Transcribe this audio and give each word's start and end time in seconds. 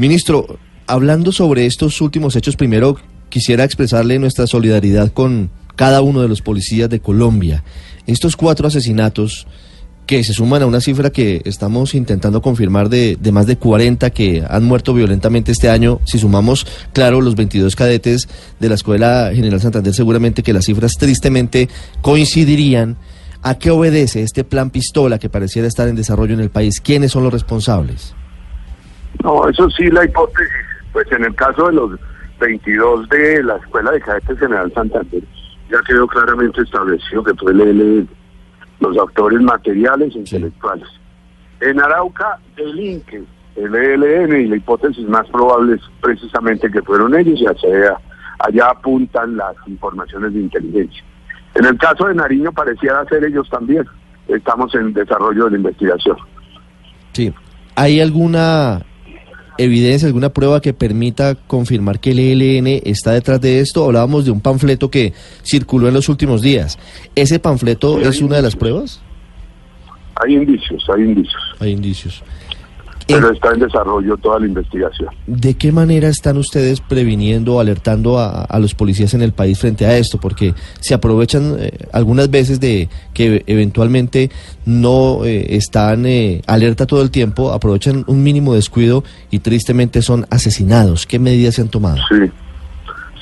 Ministro, 0.00 0.58
hablando 0.86 1.30
sobre 1.30 1.66
estos 1.66 2.00
últimos 2.00 2.34
hechos, 2.34 2.56
primero 2.56 2.96
quisiera 3.28 3.64
expresarle 3.64 4.18
nuestra 4.18 4.46
solidaridad 4.46 5.12
con 5.12 5.50
cada 5.76 6.00
uno 6.00 6.22
de 6.22 6.28
los 6.28 6.40
policías 6.40 6.88
de 6.88 7.00
Colombia. 7.00 7.64
Estos 8.06 8.34
cuatro 8.34 8.66
asesinatos 8.66 9.46
que 10.06 10.24
se 10.24 10.32
suman 10.32 10.62
a 10.62 10.66
una 10.66 10.80
cifra 10.80 11.10
que 11.10 11.42
estamos 11.44 11.94
intentando 11.94 12.40
confirmar 12.40 12.88
de, 12.88 13.18
más 13.30 13.46
de 13.46 13.58
40 13.58 14.08
que 14.08 14.42
han 14.48 14.64
muerto 14.64 14.94
violentamente 14.94 15.52
este 15.52 15.68
año. 15.68 16.00
Si 16.06 16.18
sumamos, 16.18 16.66
claro, 16.94 17.20
los 17.20 17.34
22 17.34 17.76
cadetes 17.76 18.26
de 18.58 18.68
la 18.70 18.76
Escuela 18.76 19.32
General 19.34 19.60
Santander, 19.60 19.92
seguramente 19.92 20.42
que 20.42 20.54
las 20.54 20.64
cifras 20.64 20.96
tristemente 20.96 21.68
coincidirían. 22.00 22.96
¿A 23.42 23.56
qué 23.58 23.70
obedece 23.70 24.22
este 24.22 24.44
plan 24.44 24.70
pistola 24.70 25.18
que 25.18 25.28
pareciera 25.28 25.68
estar 25.68 25.88
en 25.88 25.96
desarrollo 25.96 26.32
en 26.32 26.40
el 26.40 26.48
país? 26.48 26.80
¿Quiénes 26.80 27.12
son 27.12 27.22
los 27.22 27.32
responsables? 27.34 28.14
No, 29.22 29.48
eso 29.48 29.68
sí, 29.70 29.90
la 29.90 30.04
hipótesis, 30.04 30.48
pues 30.92 31.10
en 31.12 31.24
el 31.24 31.34
caso 31.34 31.66
de 31.66 31.72
los 31.74 31.90
22 32.40 33.08
de 33.08 33.42
la 33.42 33.56
Escuela 33.56 33.90
de 33.92 34.00
Cadetes 34.00 34.38
General 34.38 34.72
Santander, 34.72 35.22
ya 35.70 35.78
quedó 35.86 36.06
claramente 36.06 36.62
establecido 36.62 37.22
que 37.22 37.34
fue 37.34 37.52
el 37.52 37.60
ELN, 37.60 38.08
los 38.80 38.96
autores 38.96 39.40
materiales 39.40 40.14
e 40.14 40.18
intelectuales. 40.18 40.88
En 41.60 41.80
Arauca, 41.80 42.38
el 42.56 42.80
INCE, 42.80 43.22
el 43.56 43.74
ELN, 43.74 44.40
y 44.40 44.46
la 44.46 44.56
hipótesis 44.56 45.06
más 45.06 45.28
probable 45.28 45.74
es 45.74 45.82
precisamente 46.00 46.70
que 46.70 46.82
fueron 46.82 47.14
ellos, 47.14 47.38
y 47.40 47.46
hacia 47.46 47.98
allá 48.38 48.70
apuntan 48.70 49.36
las 49.36 49.54
informaciones 49.66 50.32
de 50.32 50.40
inteligencia. 50.40 51.04
En 51.54 51.66
el 51.66 51.76
caso 51.76 52.06
de 52.06 52.14
Nariño 52.14 52.52
pareciera 52.52 53.04
ser 53.06 53.24
ellos 53.24 53.48
también. 53.50 53.84
Estamos 54.28 54.74
en 54.74 54.92
desarrollo 54.92 55.44
de 55.44 55.50
la 55.50 55.56
investigación. 55.58 56.16
Sí. 57.12 57.34
¿Hay 57.74 58.00
alguna 58.00 58.82
evidencia, 59.58 60.06
alguna 60.06 60.30
prueba 60.30 60.60
que 60.60 60.72
permita 60.72 61.34
confirmar 61.34 62.00
que 62.00 62.10
el 62.12 62.18
ELN 62.18 62.80
está 62.84 63.12
detrás 63.12 63.40
de 63.40 63.60
esto? 63.60 63.84
Hablábamos 63.84 64.24
de 64.24 64.30
un 64.30 64.40
panfleto 64.40 64.90
que 64.90 65.12
circuló 65.42 65.88
en 65.88 65.94
los 65.94 66.08
últimos 66.08 66.42
días. 66.42 66.78
¿Ese 67.14 67.38
panfleto 67.38 67.98
Sí, 68.00 68.08
es 68.08 68.22
una 68.22 68.36
de 68.36 68.42
las 68.42 68.56
pruebas? 68.56 69.00
Hay 70.22 70.34
indicios, 70.34 70.84
hay 70.94 71.02
indicios. 71.02 71.42
Hay 71.58 71.70
indicios. 71.72 72.22
Pero 73.06 73.30
está 73.30 73.52
en 73.52 73.60
desarrollo 73.60 74.16
toda 74.18 74.38
la 74.38 74.46
investigación. 74.46 75.08
¿De 75.26 75.54
qué 75.56 75.72
manera 75.72 76.08
están 76.08 76.36
ustedes 76.36 76.80
previniendo, 76.80 77.58
alertando 77.58 78.18
a, 78.18 78.42
a 78.42 78.58
los 78.58 78.74
policías 78.74 79.14
en 79.14 79.22
el 79.22 79.32
país 79.32 79.58
frente 79.58 79.86
a 79.86 79.96
esto? 79.96 80.18
Porque 80.18 80.54
se 80.80 80.94
aprovechan 80.94 81.56
eh, 81.58 81.72
algunas 81.92 82.30
veces 82.30 82.60
de 82.60 82.88
que 83.12 83.42
eventualmente 83.46 84.30
no 84.64 85.24
eh, 85.24 85.56
están 85.56 86.06
eh, 86.06 86.42
alerta 86.46 86.86
todo 86.86 87.02
el 87.02 87.10
tiempo, 87.10 87.52
aprovechan 87.52 88.04
un 88.06 88.22
mínimo 88.22 88.54
descuido 88.54 89.04
y 89.30 89.40
tristemente 89.40 90.02
son 90.02 90.26
asesinados. 90.30 91.06
¿Qué 91.06 91.18
medidas 91.18 91.56
se 91.56 91.62
han 91.62 91.68
tomado? 91.68 91.96
Sí. 92.08 92.30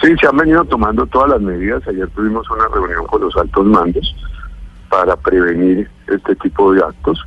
Sí, 0.01 0.15
se 0.21 0.29
han 0.29 0.37
venido 0.37 0.65
tomando 0.65 1.05
todas 1.07 1.31
las 1.31 1.41
medidas. 1.41 1.83
Ayer 1.89 2.09
tuvimos 2.11 2.49
una 2.51 2.69
reunión 2.69 3.05
con 3.07 3.21
los 3.21 3.37
altos 3.37 3.67
mandos 3.67 4.15
para 4.89 5.17
prevenir 5.17 5.91
este 6.07 6.37
tipo 6.37 6.73
de 6.73 6.81
actos 6.81 7.19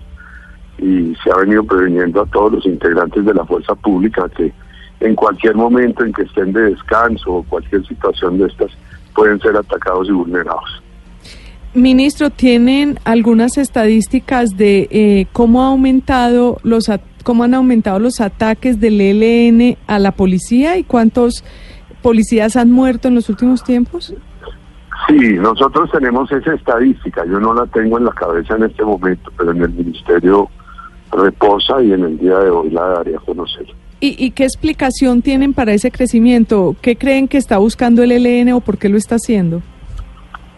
y 0.78 1.16
se 1.24 1.32
ha 1.32 1.38
venido 1.38 1.64
preveniendo 1.64 2.22
a 2.22 2.26
todos 2.26 2.54
los 2.54 2.66
integrantes 2.66 3.26
de 3.26 3.34
la 3.34 3.46
fuerza 3.46 3.76
pública 3.76 4.30
que 4.36 4.52
en 5.00 5.16
cualquier 5.16 5.56
momento 5.56 6.04
en 6.04 6.14
que 6.14 6.24
estén 6.24 6.54
de 6.54 6.72
descanso 6.72 7.32
o 7.32 7.44
cualquier 7.44 7.86
situación 7.88 8.38
de 8.38 8.48
estas 8.48 8.72
pueden 9.16 9.40
ser 9.40 9.56
atacados 9.56 10.08
y 10.08 10.12
vulnerados. 10.12 10.82
Ministro, 11.74 12.30
¿tienen 12.30 13.00
algunas 13.06 13.58
estadísticas 13.58 14.58
de 14.58 14.88
eh, 14.92 15.28
cómo 15.32 15.64
ha 15.64 15.68
aumentado 15.68 16.58
los 16.64 16.90
cómo 17.24 17.44
han 17.44 17.54
aumentado 17.54 18.00
los 18.00 18.20
ataques 18.20 18.80
del 18.80 19.00
ELN 19.00 19.78
a 19.88 20.00
la 20.00 20.12
policía 20.12 20.78
y 20.78 20.84
cuántos 20.84 21.44
policías 22.02 22.56
han 22.56 22.72
muerto 22.72 23.08
en 23.08 23.16
los 23.16 23.30
últimos 23.30 23.64
tiempos? 23.64 24.14
Sí, 25.08 25.34
nosotros 25.34 25.90
tenemos 25.92 26.32
esa 26.32 26.54
estadística, 26.54 27.26
yo 27.26 27.40
no 27.40 27.54
la 27.54 27.66
tengo 27.68 27.98
en 27.98 28.06
la 28.06 28.12
cabeza 28.12 28.56
en 28.56 28.64
este 28.64 28.84
momento, 28.84 29.32
pero 29.38 29.52
en 29.52 29.62
el 29.62 29.72
ministerio 29.72 30.50
reposa 31.12 31.82
y 31.84 31.92
en 31.94 32.04
el 32.04 32.18
día 32.18 32.38
de 32.40 32.50
hoy 32.50 32.70
la 32.70 32.82
daré 32.88 33.16
a 33.16 33.20
conocer. 33.20 33.66
¿Y, 34.00 34.16
y 34.24 34.32
qué 34.32 34.44
explicación 34.46 35.22
tienen 35.22 35.54
para 35.54 35.74
ese 35.74 35.92
crecimiento? 35.92 36.76
¿Qué 36.82 36.96
creen 36.96 37.28
que 37.28 37.38
está 37.38 37.58
buscando 37.60 38.02
el 38.04 38.12
ELN 38.12 38.54
o 38.54 38.62
por 38.62 38.78
qué 38.78 38.90
lo 38.90 38.98
está 38.98 39.16
haciendo? 39.16 39.62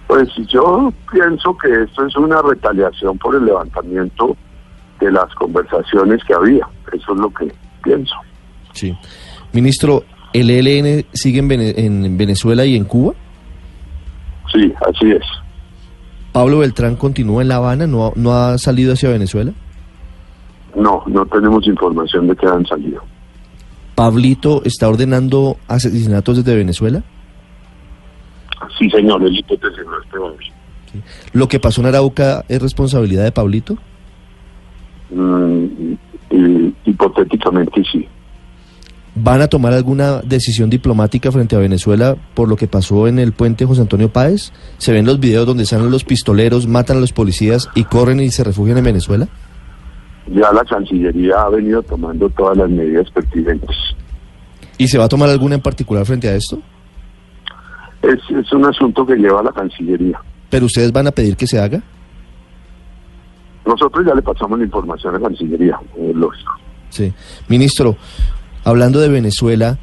Pues 0.08 0.30
yo 0.48 0.94
pienso 1.12 1.58
que 1.58 1.84
esto 1.84 2.06
es 2.06 2.16
una 2.16 2.42
retaliación 2.42 3.18
por 3.18 3.36
el 3.36 3.46
levantamiento 3.46 4.38
de 5.00 5.12
las 5.12 5.34
conversaciones 5.36 6.22
que 6.26 6.34
había, 6.34 6.68
eso 6.94 7.14
es 7.14 7.20
lo 7.20 7.30
que 7.34 7.52
pienso. 7.84 8.14
Sí. 8.74 8.96
Ministro, 9.52 10.04
¿el 10.34 10.50
ELN 10.50 11.06
sigue 11.14 11.40
en, 11.40 11.50
Vene- 11.50 11.74
en 11.78 12.18
Venezuela 12.18 12.66
y 12.66 12.76
en 12.76 12.86
Cuba? 12.86 13.14
Sí, 14.54 14.72
así 14.88 15.12
es. 15.12 15.24
¿Pablo 16.32 16.60
Beltrán 16.60 16.96
continúa 16.96 17.42
en 17.42 17.48
La 17.50 17.56
Habana? 17.58 17.88
¿No, 17.88 18.14
no 18.16 18.34
ha 18.34 18.58
salido 18.58 18.94
hacia 18.94 19.10
Venezuela? 19.10 19.52
No, 20.76 21.04
no 21.08 21.26
tenemos 21.26 21.66
información 21.68 22.28
de 22.28 22.36
que 22.36 22.48
han 22.48 22.66
salido. 22.66 23.02
¿Pablito 23.96 24.64
está 24.66 24.90
ordenando 24.90 25.58
asesinatos 25.68 26.38
desde 26.38 26.56
Venezuela? 26.56 27.04
Sí, 28.78 28.90
señor, 28.90 29.24
es 29.24 29.38
hipótesis 29.38 29.86
no 29.86 30.02
este 30.02 30.18
hombre. 30.18 30.46
¿Lo 31.34 31.48
que 31.48 31.60
pasó 31.60 31.82
en 31.82 31.88
Arauca 31.88 32.44
es 32.48 32.62
responsabilidad 32.62 33.24
de 33.24 33.32
Pablito? 33.32 33.78
Mm, 35.12 35.94
hipotéticamente 36.86 37.84
sí. 37.92 38.08
¿Van 39.16 39.42
a 39.42 39.48
tomar 39.48 39.74
alguna 39.74 40.22
decisión 40.22 40.72
diplomática 40.72 41.32
frente 41.32 41.56
a 41.56 41.60
Venezuela 41.60 42.16
por 42.34 42.50
lo 42.50 42.56
que 42.56 42.68
pasó 42.68 43.08
en 43.08 43.20
el 43.20 43.32
puente 43.32 43.66
José 43.66 43.82
Antonio 43.82 44.12
Páez? 44.12 44.52
¿Se 44.80 44.92
ven 44.92 45.06
los 45.06 45.20
videos 45.20 45.46
donde 45.46 45.66
salen 45.66 45.92
los 45.92 46.04
pistoleros, 46.04 46.68
matan 46.68 46.98
a 46.98 47.00
los 47.00 47.14
policías 47.14 47.70
y 47.76 47.84
corren 47.84 48.20
y 48.20 48.32
se 48.32 48.44
refugian 48.44 48.80
en 48.80 48.86
Venezuela? 48.86 49.28
Ya 50.28 50.52
la 50.52 50.64
Cancillería 50.64 51.42
ha 51.42 51.50
venido 51.50 51.84
tomando 51.84 52.30
todas 52.30 52.58
las 52.58 52.70
medidas 52.70 53.10
pertinentes. 53.12 53.76
¿Y 54.78 54.88
se 54.88 54.98
va 54.98 55.06
a 55.06 55.10
tomar 55.10 55.30
alguna 55.30 55.56
en 55.56 55.62
particular 55.62 56.06
frente 56.06 56.28
a 56.30 56.36
esto? 56.36 56.60
Es, 58.02 58.20
es 58.36 58.52
un 58.52 58.66
asunto 58.66 59.06
que 59.06 59.16
lleva 59.16 59.40
a 59.42 59.44
la 59.44 59.52
Cancillería. 59.52 60.20
¿Pero 60.50 60.66
ustedes 60.66 60.92
van 60.92 61.08
a 61.08 61.12
pedir 61.12 61.36
que 61.36 61.48
se 61.48 61.60
haga? 61.60 61.82
Nosotros 63.66 64.06
ya 64.06 64.14
le 64.14 64.22
pasamos 64.22 64.60
la 64.60 64.66
información 64.66 65.16
a 65.16 65.20
la 65.20 65.28
Cancillería, 65.28 65.80
es 65.98 66.16
lógico. 66.16 66.52
Sí. 66.90 67.14
Ministro, 67.48 67.96
hablando 68.64 69.00
de 69.00 69.10
Venezuela, 69.10 69.80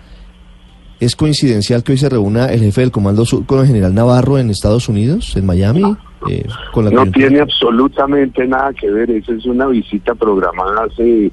¿es 1.00 1.16
coincidencial 1.16 1.82
que 1.82 1.92
hoy 1.92 1.98
se 1.98 2.08
reúna 2.08 2.46
el 2.46 2.60
jefe 2.60 2.82
del 2.82 2.90
Comando 2.90 3.24
Sur 3.24 3.46
con 3.46 3.60
el 3.60 3.66
general 3.66 3.94
Navarro 3.94 4.38
en 4.38 4.50
Estados 4.50 4.88
Unidos, 4.88 5.34
en 5.36 5.46
Miami? 5.46 5.82
Eh, 6.28 6.46
con 6.72 6.84
la 6.84 6.90
No 6.90 7.10
tiene 7.10 7.40
absolutamente 7.40 8.46
nada 8.46 8.72
que 8.72 8.90
ver, 8.90 9.10
esa 9.10 9.32
es 9.32 9.46
una 9.46 9.66
visita 9.66 10.14
programada 10.14 10.84
hace 10.84 11.30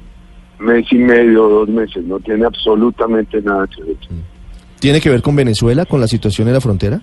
mes 0.59 0.85
y 0.91 0.97
medio, 0.97 1.49
dos 1.49 1.69
meses, 1.69 2.03
no 2.05 2.19
tiene 2.19 2.45
absolutamente 2.45 3.41
nada 3.41 3.67
que 3.67 3.83
ver. 3.83 3.97
¿Tiene 4.79 5.01
que 5.01 5.09
ver 5.09 5.21
con 5.21 5.35
Venezuela, 5.35 5.85
con 5.85 5.99
la 5.99 6.07
situación 6.07 6.47
en 6.47 6.53
la 6.53 6.61
frontera? 6.61 7.01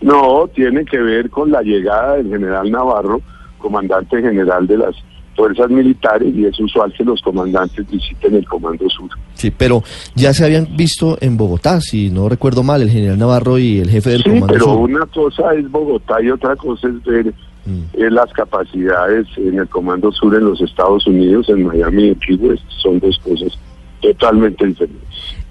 No, 0.00 0.48
tiene 0.54 0.84
que 0.84 0.98
ver 0.98 1.30
con 1.30 1.50
la 1.50 1.62
llegada 1.62 2.16
del 2.16 2.28
general 2.28 2.70
Navarro, 2.70 3.20
comandante 3.58 4.20
general 4.20 4.66
de 4.66 4.78
las 4.78 4.94
fuerzas 5.36 5.70
militares, 5.70 6.34
y 6.34 6.44
es 6.46 6.58
usual 6.58 6.92
que 6.96 7.04
los 7.04 7.20
comandantes 7.22 7.88
visiten 7.90 8.34
el 8.34 8.46
Comando 8.48 8.88
Sur. 8.88 9.10
Sí, 9.34 9.50
pero 9.50 9.82
ya 10.14 10.32
se 10.32 10.44
habían 10.44 10.76
visto 10.76 11.18
en 11.20 11.36
Bogotá, 11.36 11.80
si 11.80 12.10
no 12.10 12.28
recuerdo 12.28 12.62
mal, 12.62 12.80
el 12.82 12.90
general 12.90 13.18
Navarro 13.18 13.58
y 13.58 13.78
el 13.80 13.90
jefe 13.90 14.10
del 14.10 14.22
Sí, 14.22 14.30
Comando 14.30 14.46
pero 14.48 14.64
Sur. 14.64 14.76
una 14.90 15.06
cosa 15.06 15.54
es 15.54 15.70
Bogotá 15.70 16.22
y 16.22 16.30
otra 16.30 16.56
cosa 16.56 16.88
es 16.88 17.02
ver 17.04 17.34
Mm. 17.66 17.82
eh, 18.00 18.10
las 18.12 18.32
capacidades 18.32 19.26
en 19.36 19.58
el 19.58 19.68
Comando 19.68 20.12
Sur 20.12 20.36
en 20.36 20.44
los 20.44 20.60
Estados 20.60 21.04
Unidos, 21.08 21.48
en 21.48 21.64
Miami 21.66 22.04
y 22.04 22.08
en 22.10 22.14
Key 22.14 22.36
West, 22.36 22.62
son 22.80 23.00
dos 23.00 23.18
cosas 23.18 23.58
totalmente 24.00 24.64
diferentes. 24.66 25.02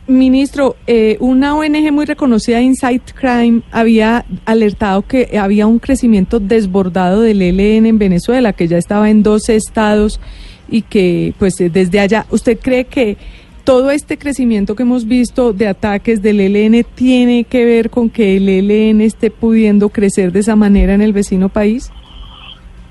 Ministro, 0.07 0.75
eh, 0.85 1.17
una 1.19 1.55
ONG 1.55 1.91
muy 1.91 2.05
reconocida, 2.05 2.61
Insight 2.61 3.11
Crime, 3.13 3.63
había 3.71 4.25
alertado 4.45 5.01
que 5.01 5.37
había 5.39 5.65
un 5.65 5.79
crecimiento 5.79 6.39
desbordado 6.39 7.21
del 7.21 7.41
ELN 7.41 7.87
en 7.87 7.97
Venezuela, 7.97 8.53
que 8.53 8.67
ya 8.67 8.77
estaba 8.77 9.09
en 9.09 9.23
12 9.23 9.55
estados 9.55 10.19
y 10.67 10.83
que 10.83 11.33
pues 11.39 11.59
eh, 11.59 11.69
desde 11.69 11.99
allá, 11.99 12.25
¿usted 12.29 12.59
cree 12.59 12.85
que 12.85 13.17
todo 13.63 13.89
este 13.89 14.19
crecimiento 14.19 14.75
que 14.75 14.83
hemos 14.83 15.05
visto 15.05 15.51
de 15.51 15.67
ataques 15.67 16.21
del 16.21 16.39
ELN 16.39 16.85
tiene 16.93 17.43
que 17.43 17.65
ver 17.65 17.89
con 17.89 18.11
que 18.11 18.37
el 18.37 18.47
ELN 18.47 19.01
esté 19.01 19.31
pudiendo 19.31 19.89
crecer 19.89 20.31
de 20.31 20.39
esa 20.39 20.55
manera 20.55 20.93
en 20.93 21.01
el 21.01 21.13
vecino 21.13 21.49
país? 21.49 21.91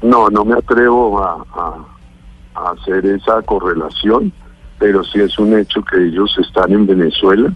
No, 0.03 0.29
no 0.29 0.45
me 0.45 0.55
atrevo 0.55 1.23
a, 1.23 1.87
hacer 2.55 3.07
esa 3.07 3.41
correlación, 3.43 4.33
pero 4.79 5.03
sí 5.05 5.21
es 5.21 5.39
un 5.39 5.59
hecho 5.59 5.83
que 5.83 5.97
ellos 6.07 6.35
están 6.41 6.73
en 6.73 6.87
Venezuela 6.87 7.53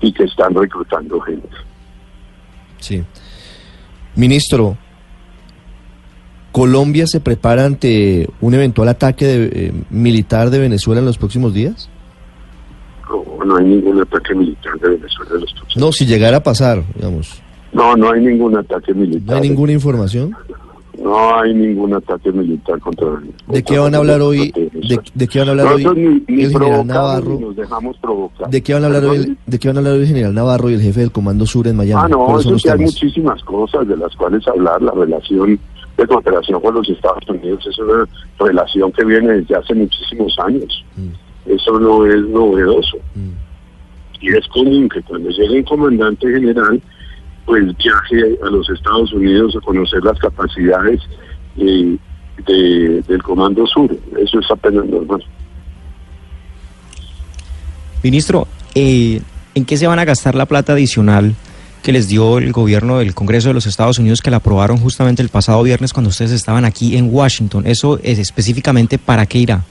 y 0.00 0.12
que 0.12 0.24
están 0.24 0.54
reclutando 0.54 1.20
gente. 1.20 1.48
Sí. 2.78 3.02
Ministro, 4.14 4.76
¿Colombia 6.52 7.06
se 7.06 7.20
prepara 7.20 7.64
ante 7.66 8.28
un 8.40 8.54
eventual 8.54 8.88
ataque 8.88 9.26
de- 9.26 9.66
eh, 9.66 9.72
militar 9.90 10.50
de 10.50 10.58
Venezuela 10.58 11.00
en 11.00 11.06
los 11.06 11.18
próximos 11.18 11.52
días? 11.54 11.88
No, 13.08 13.44
no 13.44 13.56
hay 13.56 13.64
ningún 13.66 14.00
ataque 14.00 14.34
militar 14.34 14.72
de 14.80 14.88
Venezuela 14.90 15.30
en 15.34 15.40
los 15.42 15.52
próximos 15.52 15.76
No, 15.76 15.92
si 15.92 16.06
llegara 16.06 16.38
a 16.38 16.42
pasar, 16.42 16.82
digamos. 16.94 17.40
No, 17.72 17.94
no 17.96 18.10
hay 18.10 18.22
ningún 18.22 18.56
ataque 18.56 18.94
militar. 18.94 19.36
¿No 19.36 19.42
hay 19.42 19.48
ninguna 19.48 19.72
información? 19.72 20.34
No 21.02 21.36
hay 21.38 21.54
ningún 21.54 21.94
ataque 21.94 22.32
militar 22.32 22.80
contra 22.80 23.06
¿De 23.46 23.62
qué 23.62 23.78
van 23.78 23.94
a 23.94 23.98
hablar 23.98 24.20
hoy? 24.20 24.50
¿De, 24.52 25.00
de 25.14 25.28
qué 25.28 25.38
van 25.38 25.48
a 25.48 25.50
hablar 25.52 25.66
hoy 25.74 25.84
ni, 25.94 26.34
ni 26.36 26.42
el 26.44 26.50
general 26.52 26.86
Navarro? 26.86 27.38
nos 27.40 27.56
dejamos 27.56 27.96
provocar. 27.98 28.50
¿De 28.50 28.62
qué 28.62 28.74
van 28.74 28.82
a 28.82 28.86
hablar 28.88 29.04
hoy? 29.04 29.16
el- 29.18 29.38
¿De 29.46 29.58
qué 29.58 29.68
van 29.68 29.76
a 29.76 29.80
hablar 29.80 29.92
hoy 29.94 30.00
el 30.00 30.06
general 30.08 30.34
Navarro 30.34 30.70
y 30.70 30.74
el 30.74 30.80
jefe 30.82 31.00
del 31.00 31.12
Comando 31.12 31.46
Sur 31.46 31.68
en 31.68 31.76
Miami? 31.76 32.02
Ah, 32.04 32.08
no, 32.08 32.24
¿Cuáles 32.26 32.42
son 32.44 32.54
eso 32.56 32.62
sí 32.62 32.68
hay 32.68 32.78
muchísimas 32.84 33.42
cosas 33.44 33.86
de 33.86 33.96
las 33.96 34.14
cuales 34.16 34.46
hablar. 34.48 34.82
La 34.82 34.92
relación 34.92 35.58
de 35.96 36.06
cooperación 36.06 36.60
con 36.60 36.74
los 36.74 36.88
Estados 36.88 37.22
Unidos 37.28 37.64
es 37.66 37.78
una 37.78 38.04
relación 38.40 38.90
que 38.92 39.04
viene 39.04 39.34
desde 39.34 39.54
hace 39.56 39.74
muchísimos 39.74 40.36
años. 40.44 40.84
Mm, 40.96 41.50
Eso 41.52 41.78
no 41.78 42.04
es 42.06 42.20
novedoso. 42.28 42.96
mm. 43.14 43.30
Y 44.20 44.36
es 44.36 44.46
común 44.48 44.88
que 44.88 45.00
cuando 45.02 45.30
llegue 45.30 45.58
un 45.58 45.62
comandante 45.62 46.26
general, 46.28 46.80
pues 47.48 47.64
viaje 47.78 48.38
a 48.42 48.50
los 48.50 48.68
Estados 48.68 49.10
Unidos 49.14 49.56
a 49.56 49.60
conocer 49.64 50.04
las 50.04 50.18
capacidades 50.18 51.00
eh, 51.56 51.96
de- 52.46 53.02
del 53.08 53.22
Comando 53.22 53.66
Sur. 53.66 53.90
Eso 54.22 54.38
es 54.38 54.50
apenas 54.50 54.84
normal. 54.84 55.24
Ministro, 58.02 58.46
eh, 58.74 59.22
¿en 59.54 59.64
qué 59.64 59.78
se 59.78 59.86
van 59.86 59.98
a 59.98 60.04
gastar 60.04 60.34
la 60.34 60.44
plata 60.44 60.74
adicional 60.74 61.34
que 61.82 61.90
les 61.92 62.06
dio 62.06 62.36
el 62.36 62.52
gobierno 62.52 62.98
del 62.98 63.14
Congreso 63.14 63.48
de 63.48 63.54
los 63.54 63.64
Estados 63.66 63.98
Unidos 63.98 64.20
que 64.20 64.30
la 64.30 64.36
aprobaron 64.38 64.76
justamente 64.76 65.22
el 65.22 65.30
pasado 65.30 65.62
viernes 65.62 65.94
cuando 65.94 66.10
ustedes 66.10 66.32
estaban 66.32 66.66
aquí 66.66 66.96
en 66.98 67.08
Washington? 67.12 67.66
¿Eso 67.66 67.98
es 68.02 68.18
específicamente 68.18 68.98
para 68.98 69.24
qué 69.24 69.38
irá? 69.38 69.64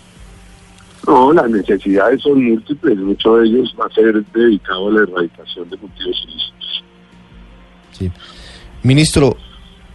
No, 1.05 1.31
las 1.31 1.47
necesidades 1.49 2.21
son 2.23 2.43
múltiples. 2.43 2.97
Mucho 2.97 3.35
de 3.37 3.47
ellos 3.47 3.73
va 3.79 3.85
a 3.85 3.93
ser 3.93 4.25
dedicado 4.33 4.87
a 4.89 4.91
la 4.93 5.03
erradicación 5.03 5.69
de 5.69 5.77
cultivos 5.77 6.23
ilícitos. 6.27 6.56
Sí. 7.97 8.11
Ministro, 8.83 9.37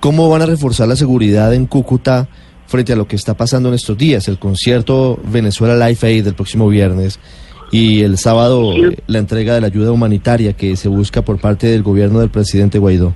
¿cómo 0.01 0.29
van 0.29 0.43
a 0.43 0.47
reforzar 0.47 0.89
la 0.89 0.97
seguridad 0.97 1.55
en 1.55 1.67
Cúcuta 1.67 2.29
frente 2.67 2.93
a 2.93 2.97
lo 2.97 3.07
que 3.07 3.17
está 3.17 3.35
pasando 3.35 3.69
en 3.69 3.75
estos 3.75 3.97
días? 3.97 4.29
El 4.29 4.39
concierto 4.39 5.21
Venezuela 5.25 5.89
Life 5.89 6.07
Aid 6.07 6.25
del 6.25 6.35
próximo 6.35 6.69
viernes 6.69 7.21
y 7.71 8.03
el 8.03 8.19
sábado 8.19 8.73
la 9.07 9.19
entrega 9.19 9.55
de 9.55 9.61
la 9.61 9.69
ayuda 9.69 9.93
humanitaria 9.93 10.53
que 10.53 10.77
se 10.77 10.89
busca 10.89 11.23
por 11.23 11.41
parte 11.41 11.69
del 11.69 11.83
gobierno 11.83 12.21
del 12.21 12.31
presidente 12.31 12.79
Guaidó. 12.79 13.15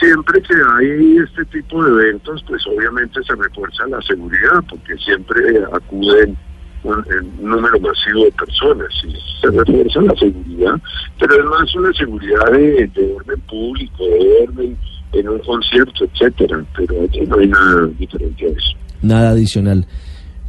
Siempre 0.00 0.42
que 0.42 0.54
hay 0.54 1.18
este 1.18 1.44
tipo 1.46 1.82
de 1.84 1.90
eventos, 1.92 2.44
pues 2.48 2.60
obviamente 2.66 3.20
se 3.22 3.34
refuerza 3.36 3.86
la 3.86 4.02
seguridad, 4.02 4.62
porque 4.68 4.96
siempre 4.96 5.40
acuden 5.72 6.36
un, 6.84 7.04
un 7.40 7.50
número 7.50 7.80
masivo 7.80 8.24
de 8.24 8.32
personas 8.32 8.88
y 9.04 9.12
se 9.40 9.50
refuerza 9.50 10.00
la 10.02 10.14
seguridad, 10.14 10.74
pero 11.18 11.34
es 11.34 11.44
más 11.44 11.74
una 11.74 11.92
seguridad 11.94 12.52
de, 12.52 12.86
de 12.94 13.12
orden 13.14 13.40
público, 13.42 14.04
de 14.04 14.46
orden 14.48 14.78
en 15.12 15.28
un 15.28 15.38
concierto, 15.40 16.04
etcétera, 16.04 16.64
pero 16.76 16.94
no 17.26 17.38
hay 17.38 17.46
nada 17.46 17.86
diferente 17.98 18.46
a 18.46 18.48
eso. 18.48 18.76
Nada 19.02 19.30
adicional. 19.30 19.86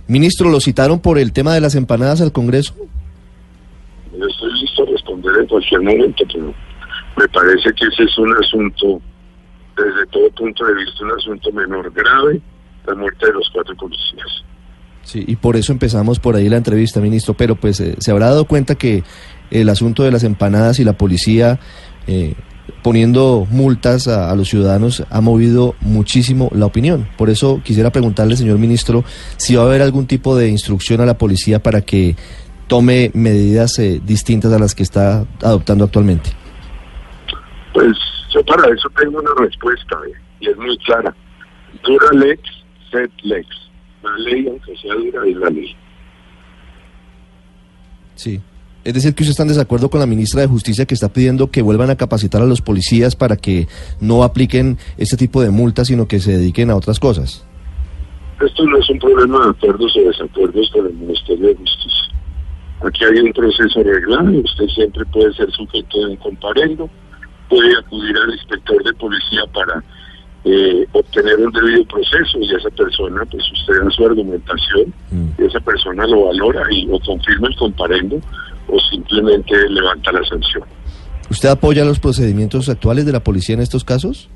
Ministro, 0.08 0.50
¿lo 0.50 0.60
citaron 0.60 1.00
por 1.00 1.18
el 1.18 1.34
tema 1.34 1.54
de 1.54 1.62
las 1.62 1.76
empanadas 1.76 2.22
al 2.22 2.32
Congreso? 2.32 2.76
Yo 4.18 4.26
estoy 4.26 4.54
listo 4.62 4.84
a 4.84 4.86
responder 4.92 5.36
en 5.40 5.48
cualquier 5.48 5.82
momento, 5.82 6.24
pero 6.32 6.54
me 7.18 7.28
parece 7.30 7.74
que 7.74 7.86
ese 7.86 8.04
es 8.04 8.18
un 8.18 8.36
asunto, 8.38 9.02
desde 9.76 10.06
todo 10.12 10.30
punto 10.32 10.66
de 10.66 10.76
vista, 10.76 11.04
un 11.04 11.12
asunto 11.12 11.52
menor 11.52 11.92
grave, 11.92 12.42
la 12.88 12.96
muerte 12.96 13.26
de 13.26 13.34
los 13.34 13.50
cuatro 13.52 13.76
policías. 13.76 14.45
Sí, 15.06 15.24
y 15.25 15.38
por 15.38 15.56
eso 15.56 15.72
empezamos 15.72 16.19
por 16.19 16.36
ahí 16.36 16.50
la 16.50 16.57
entrevista, 16.57 17.00
ministro, 17.00 17.34
pero 17.36 17.56
pues 17.56 17.80
eh, 17.80 17.96
se 18.00 18.12
habrá 18.12 18.25
dado 18.28 18.46
cuenta 18.46 18.75
que 18.75 19.04
el 19.52 19.69
asunto 19.69 20.04
de 20.04 20.12
las 20.12 20.24
empanadas 20.24 20.80
y 20.80 20.84
la 20.84 20.94
policía 20.94 21.60
eh, 22.07 22.34
poniendo 22.84 23.48
multas 23.50 24.07
a, 24.07 24.36
los 24.36 24.50
ciudadanos 24.50 25.04
ha 25.10 25.22
movido 25.22 25.75
muchísimo 25.81 26.50
la 26.54 26.66
opinión. 26.66 27.07
Por 27.18 27.30
eso 27.30 27.62
quisiera 27.63 27.92
preguntarle, 27.92 28.36
señor 28.36 28.57
ministro, 28.57 29.04
si 29.38 29.56
va 29.56 29.63
a 29.63 29.66
haber 29.66 29.81
algún 29.81 30.07
tipo 30.07 30.36
de 30.36 30.50
instrucción 30.50 31.02
a 31.02 31.06
la 31.06 31.18
policía 31.18 31.62
para 31.62 31.81
que 31.81 32.16
tome 32.68 33.12
medidas 33.13 33.78
eh, 33.80 34.01
distintas 34.04 34.51
a 34.54 34.60
las 34.60 34.75
que 34.75 34.84
está 34.84 35.25
adoptando 35.42 35.86
actualmente. 35.86 36.31
Pues 37.74 37.96
yo 38.34 38.44
para 38.46 38.68
eso 38.74 38.90
tengo 39.00 39.19
una 39.19 39.31
respuesta 39.40 39.98
eh, 40.08 40.19
y 40.40 40.50
es 40.50 40.58
muy 40.58 40.78
clara. 40.80 41.16
Dura 41.84 42.08
lex, 42.13 42.42
set 42.92 43.12
lex. 43.24 43.48
La 44.06 44.18
ley, 44.30 44.48
aunque 44.48 44.78
sea 44.78 44.94
dura, 44.94 45.22
es 45.25 45.36
la 45.36 45.50
ley. 45.50 45.75
Sí. 48.16 48.40
Es 48.84 48.94
decir, 48.94 49.16
que 49.16 49.24
usted 49.24 49.31
está 49.31 49.44
en 49.44 49.50
desacuerdo 49.50 49.90
con 49.90 50.00
la 50.00 50.06
ministra 50.06 50.42
de 50.42 50.48
Justicia 50.48 50.86
que 50.86 50.94
está 50.94 51.10
pidiendo 51.10 51.50
que 51.50 51.63
vuelvan 51.63 51.90
a 51.90 51.96
capacitar 51.96 52.44
a 52.44 52.46
los 52.46 52.62
policías 52.62 53.16
para 53.16 53.36
que 53.36 53.68
no 54.00 54.24
apliquen 54.24 54.78
este 54.98 55.18
tipo 55.18 55.42
de 55.42 55.50
multas, 55.50 55.88
sino 55.88 56.07
que 56.07 56.19
se 56.19 56.34
dediquen 56.34 56.69
a 56.69 56.75
otras 56.75 57.00
cosas. 57.00 57.44
Esto 58.40 58.63
no 58.66 58.78
es 58.78 58.90
un 58.90 59.00
problema 59.00 59.44
de 59.46 59.50
acuerdos 59.50 59.98
o 59.98 60.02
desacuerdos 60.02 60.69
con 60.72 60.86
el 60.86 60.94
Ministerio 60.94 61.48
de 61.48 61.56
Justicia. 61.56 62.13
Aquí 62.86 63.04
hay 63.06 63.19
un 63.22 63.34
proceso 63.34 63.81
reglado, 63.81 64.30
usted 64.30 64.68
siempre 64.68 65.04
puede 65.06 65.34
ser 65.34 65.50
sujeto 65.51 66.00
de 66.00 66.06
un 66.12 66.18
comparendo, 66.18 66.88
puede 67.50 67.75
acudir 67.78 68.16
al 68.18 68.34
inspector 68.34 68.84
de 68.84 68.94
policía 68.94 69.42
para 69.51 69.84
eh, 70.46 70.86
obtener 70.92 71.38
un 71.40 71.52
debido 71.52 71.84
proceso 71.86 72.38
y 72.40 72.54
esa 72.56 72.70
persona, 72.70 73.26
pues 73.26 73.44
usted 73.52 73.74
da 73.84 73.90
su 73.92 74.06
argumentación 74.06 74.94
Mm. 75.12 75.30
y 75.42 75.46
esa 75.46 75.60
persona 75.60 76.06
lo 76.08 76.25
valora 76.25 76.64
y 76.72 76.88
o 76.92 77.00
confirma 77.00 77.48
el 77.48 77.56
comparendo 77.56 78.18
o 78.68 78.80
simplemente 78.92 79.54
levanta 79.70 80.12
la 80.12 80.24
sanción. 80.25 80.64
¿Usted 81.30 81.50
apoya 81.50 81.84
los 81.84 82.00
procedimientos 82.00 82.70
actuales 82.70 83.06
de 83.06 83.12
la 83.12 83.20
policía 83.24 83.56
en 83.56 83.62
estos 83.62 83.84
casos? 83.84 84.30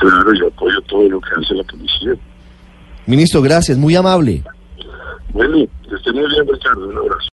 Claro, 0.00 0.32
yo 0.34 0.48
apoyo 0.48 0.80
todo 0.82 1.08
lo 1.08 1.20
que 1.20 1.28
hace 1.40 1.54
la 1.54 1.64
policía. 1.64 2.14
Ministro, 3.06 3.42
gracias, 3.42 3.78
muy 3.78 3.94
amable. 3.94 4.42
Bueno, 5.32 5.58
que 6.04 6.12
muy 6.12 6.28
bien, 6.28 6.46
Ricardo, 6.46 6.88
un 6.88 6.96
abrazo. 6.98 7.30